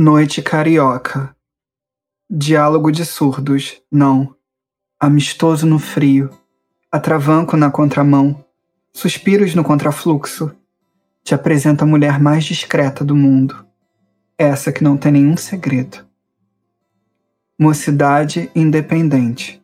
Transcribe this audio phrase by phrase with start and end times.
[0.00, 1.34] Noite carioca.
[2.30, 4.32] Diálogo de surdos, não.
[5.00, 6.30] Amistoso no frio.
[6.88, 8.44] Atravanco na contramão.
[8.92, 10.52] Suspiros no contrafluxo.
[11.24, 13.66] Te apresento a mulher mais discreta do mundo.
[14.38, 16.06] Essa que não tem nenhum segredo.
[17.58, 19.60] Mocidade independente.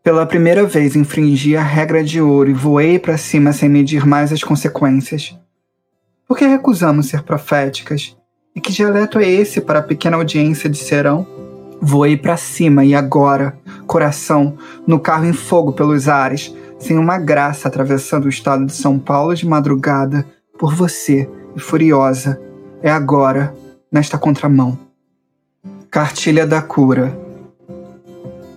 [0.00, 4.32] Pela primeira vez infringi a regra de ouro e voei para cima sem medir mais
[4.32, 5.36] as consequências.
[6.24, 8.16] Por que recusamos ser proféticas?
[8.54, 11.26] E que dialeto é esse para a pequena audiência de serão?
[11.80, 17.66] Voei para cima e agora, coração, no carro em fogo pelos ares, sem uma graça
[17.66, 20.24] atravessando o estado de São Paulo de madrugada,
[20.56, 22.40] por você e furiosa.
[22.80, 23.52] É agora,
[23.90, 24.78] nesta contramão.
[25.90, 27.18] Cartilha da cura.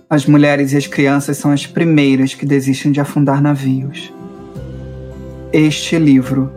[0.08, 4.12] As mulheres e as crianças são as primeiras que desistem de afundar navios.
[5.52, 6.50] Este livro.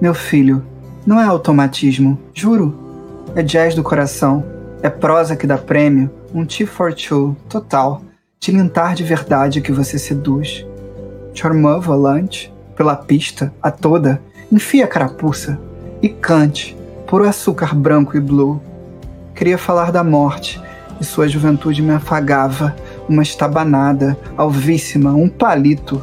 [0.00, 0.64] Meu filho,
[1.06, 2.78] não é automatismo, juro.
[3.34, 4.44] É jazz do coração.
[4.82, 6.10] É prosa que dá prêmio.
[6.34, 8.02] Um T for two, total.
[8.38, 10.64] Tilintar de verdade que você seduz.
[11.34, 14.20] Charmant volante, pela pista, a toda.
[14.50, 15.58] Enfia a carapuça.
[16.02, 18.60] E cante, puro açúcar branco e blue.
[19.34, 20.60] Queria falar da morte,
[21.00, 22.74] e sua juventude me afagava.
[23.08, 26.02] Uma estabanada, alvíssima, um palito.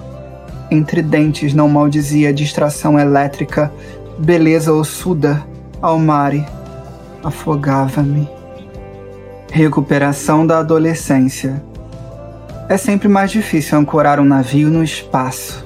[0.69, 3.71] Entre dentes não maldizia distração elétrica,
[4.17, 5.45] beleza ossuda,
[5.81, 6.45] Almare,
[7.23, 8.27] afogava-me.
[9.51, 11.63] Recuperação da adolescência.
[12.67, 15.65] É sempre mais difícil ancorar um navio no espaço.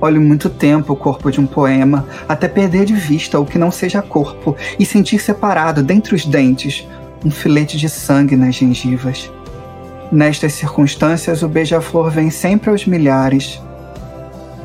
[0.00, 3.70] Olho muito tempo o corpo de um poema, até perder de vista o que não
[3.70, 6.86] seja corpo e sentir separado dentre os dentes
[7.24, 9.30] um filete de sangue nas gengivas.
[10.12, 13.60] Nestas circunstâncias, o beija-flor vem sempre aos milhares.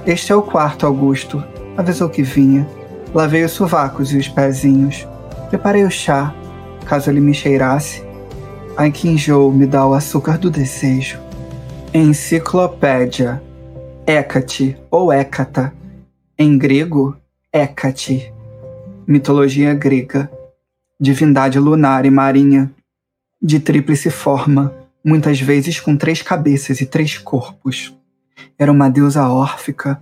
[0.06, 1.42] Este é o quarto, Augusto,
[1.78, 2.68] avisou que vinha
[3.14, 5.08] Lavei os sovacos e os pezinhos.
[5.50, 6.34] Preparei o chá,
[6.86, 8.04] caso ele me cheirasse.
[8.78, 11.20] Ai que enjoo me dá o açúcar do desejo.
[11.92, 13.42] Enciclopédia.
[14.06, 15.74] Hécate ou Hécata.
[16.38, 17.18] Em grego,
[17.52, 18.32] Hécate.
[19.08, 20.30] Mitologia grega.
[21.00, 22.72] Divindade lunar e marinha.
[23.42, 24.74] De tríplice forma,
[25.04, 27.96] muitas vezes com três cabeças e três corpos.
[28.58, 30.00] Era uma deusa órfica,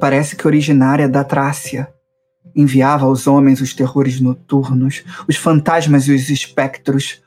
[0.00, 1.88] parece que originária da Trácia
[2.54, 7.20] enviava aos homens os terrores noturnos, os fantasmas e os espectros.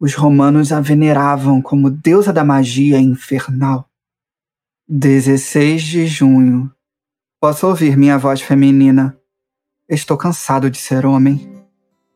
[0.00, 3.88] Os romanos a veneravam como deusa da magia infernal.
[4.88, 6.70] 16 de junho.
[7.40, 9.16] Posso ouvir minha voz feminina.
[9.88, 11.48] Estou cansado de ser homem.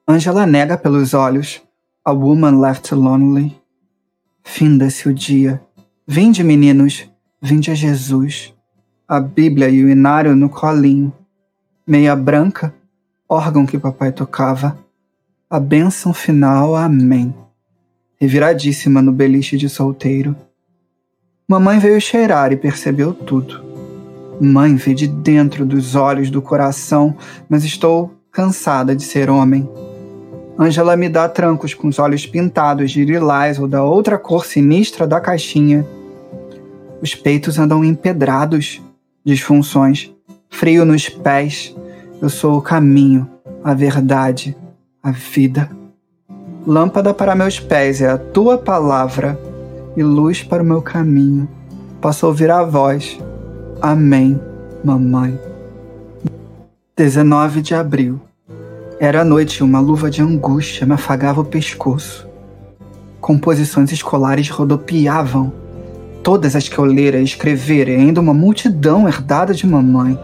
[0.06, 1.62] Angela nega pelos olhos.
[2.04, 3.56] A woman left lonely.
[4.42, 5.60] Finda-se o dia.
[6.06, 7.08] Vinde, meninos,
[7.40, 8.52] vinde a Jesus.
[9.06, 11.12] A Bíblia e o inário no colinho
[11.86, 12.74] meia branca,
[13.28, 14.76] órgão que papai tocava.
[15.48, 17.32] A bênção final, amém.
[18.20, 20.34] Reviradíssima no beliche de solteiro.
[21.46, 23.64] Mamãe veio cheirar e percebeu tudo.
[24.40, 27.16] Mãe vê de dentro dos olhos do coração,
[27.48, 29.68] mas estou cansada de ser homem.
[30.58, 35.06] Angela me dá trancos com os olhos pintados de lilás ou da outra cor sinistra
[35.06, 35.86] da caixinha.
[37.00, 38.82] Os peitos andam empedrados,
[39.24, 40.15] disfunções
[40.56, 41.76] frio nos pés.
[42.20, 43.28] Eu sou o caminho,
[43.62, 44.56] a verdade,
[45.02, 45.70] a vida.
[46.66, 49.38] Lâmpada para meus pés é a tua palavra
[49.94, 51.46] e luz para o meu caminho.
[52.00, 53.18] Posso ouvir a voz.
[53.82, 54.40] Amém,
[54.82, 55.38] mamãe.
[56.96, 58.18] 19 de abril.
[58.98, 62.26] Era noite e uma luva de angústia me afagava o pescoço.
[63.20, 65.52] Composições escolares rodopiavam.
[66.22, 70.18] Todas as que eu lera e escrevera, e ainda uma multidão herdada de mamãe.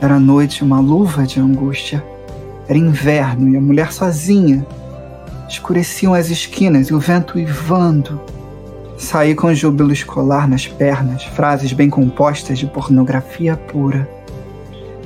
[0.00, 2.02] Era noite uma luva de angústia.
[2.66, 4.66] Era inverno e a mulher sozinha.
[5.46, 8.18] Escureciam as esquinas e o vento uivando.
[8.96, 14.08] Saí com júbilo escolar nas pernas, frases bem compostas de pornografia pura.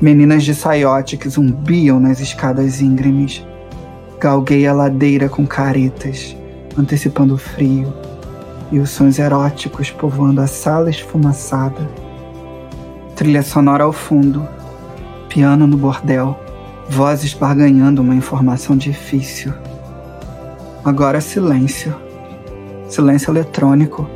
[0.00, 3.44] Meninas de saiote que zumbiam nas escadas íngremes.
[4.20, 6.36] Galguei a ladeira com caretas,
[6.78, 7.92] antecipando o frio,
[8.70, 11.90] e os sons eróticos povoando a sala esfumaçada.
[13.16, 14.46] Trilha sonora ao fundo,
[15.34, 16.38] piano no bordel,
[16.88, 19.52] vozes barganhando uma informação difícil.
[20.84, 21.92] Agora silêncio.
[22.88, 24.08] Silêncio eletrônico,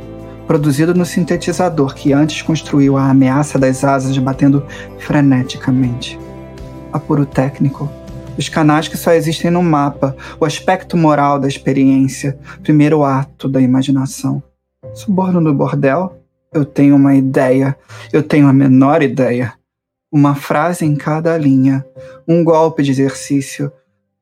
[0.47, 4.65] produzido no sintetizador que antes construiu a ameaça das asas batendo
[4.97, 6.17] freneticamente.
[6.93, 7.89] Apuro técnico.
[8.37, 13.59] Os canais que só existem no mapa, o aspecto moral da experiência, primeiro ato da
[13.59, 14.41] imaginação.
[14.93, 16.15] Suborno do bordel?
[16.53, 17.75] Eu tenho uma ideia,
[18.13, 19.58] eu tenho a menor ideia
[20.11, 21.85] uma frase em cada linha,
[22.27, 23.71] um golpe de exercício,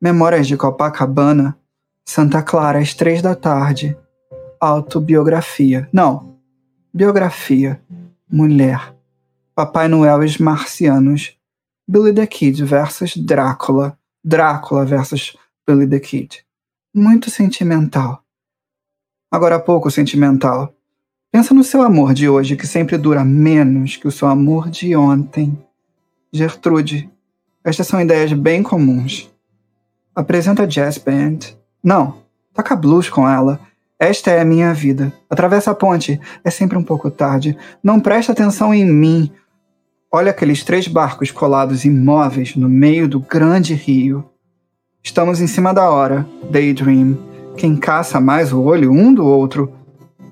[0.00, 1.58] Memórias de Copacabana,
[2.04, 3.96] Santa Clara, às três da tarde.
[4.60, 5.88] Autobiografia.
[5.92, 6.38] Não.
[6.94, 7.82] Biografia.
[8.30, 8.94] Mulher.
[9.54, 11.36] Papai Noel e os Marcianos.
[11.86, 13.98] Billy the Kid versus Drácula.
[14.24, 15.36] Drácula versus
[15.66, 16.44] Billy the Kid.
[16.94, 18.22] Muito sentimental.
[19.30, 20.72] Agora pouco sentimental.
[21.30, 24.96] Pensa no seu amor de hoje, que sempre dura menos que o seu amor de
[24.96, 25.58] ontem.
[26.32, 27.10] Gertrude,
[27.64, 29.30] estas são ideias bem comuns.
[30.14, 31.38] Apresenta jazz band.
[31.82, 32.22] Não,
[32.54, 33.60] toca blues com ela.
[33.98, 35.12] Esta é a minha vida.
[35.28, 36.20] Atravessa a ponte.
[36.44, 37.56] É sempre um pouco tarde.
[37.82, 39.32] Não presta atenção em mim.
[40.12, 44.24] Olha aqueles três barcos colados imóveis no meio do grande rio.
[45.02, 46.26] Estamos em cima da hora.
[46.50, 47.18] Daydream.
[47.56, 49.72] Quem caça mais o olho um do outro?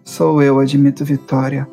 [0.04, 1.68] Sou eu, admito Vitória.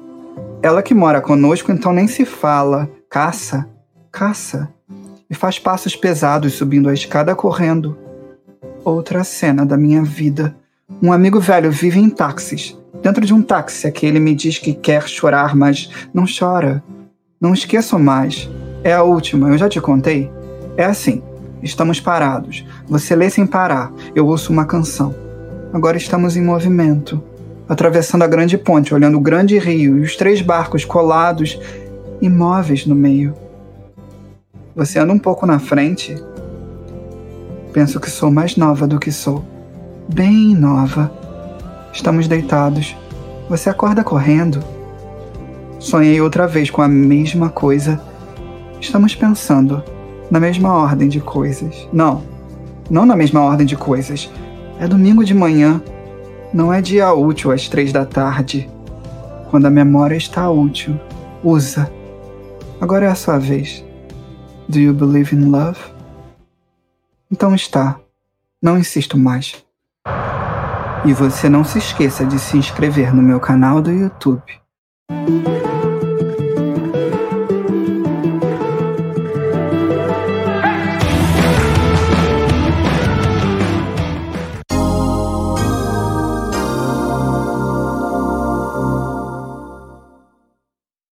[0.62, 2.90] Ela que mora conosco, então nem se fala.
[3.10, 3.70] Caça,
[4.13, 4.69] caça.
[5.27, 7.98] E faz passos pesados subindo a escada correndo.
[8.86, 10.56] Outra cena da minha vida.
[11.01, 12.77] Um amigo velho vive em táxis.
[13.01, 16.83] Dentro de um táxi, aquele me diz que quer chorar, mas não chora.
[17.42, 18.48] Não esqueço mais.
[18.83, 20.31] É a última, eu já te contei?
[20.77, 21.24] É assim:
[21.63, 22.63] estamos parados.
[22.88, 23.92] Você lê sem parar.
[24.13, 25.15] Eu ouço uma canção.
[25.74, 27.21] Agora estamos em movimento.
[27.68, 31.60] Atravessando a grande ponte, olhando o grande rio e os três barcos colados,
[32.21, 33.43] imóveis no meio.
[34.75, 36.16] Você anda um pouco na frente,
[37.74, 39.44] Penso que sou mais nova do que sou.
[40.08, 41.12] Bem nova.
[41.92, 42.96] Estamos deitados.
[43.50, 44.60] Você acorda correndo.
[45.80, 48.00] Sonhei outra vez com a mesma coisa.
[48.80, 49.84] Estamos pensando
[50.30, 51.90] na mesma ordem de coisas.
[51.92, 52.22] Não,
[52.92, 54.30] não na mesma ordem de coisas.
[54.80, 55.81] É domingo de manhã.
[56.54, 58.70] Não é dia útil às três da tarde.
[59.50, 60.96] Quando a memória está útil,
[61.44, 61.92] usa.
[62.80, 63.84] Agora é a sua vez.
[64.74, 65.80] Do you believe in love?
[67.31, 68.00] Então está.
[68.60, 69.64] Não insisto mais.
[71.06, 74.42] E você não se esqueça de se inscrever no meu canal do YouTube.